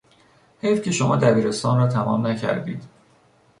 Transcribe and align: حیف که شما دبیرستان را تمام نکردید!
حیف 0.61 0.81
که 0.81 0.91
شما 0.91 1.15
دبیرستان 1.15 1.77
را 1.77 1.87
تمام 1.87 2.27
نکردید! 2.27 2.83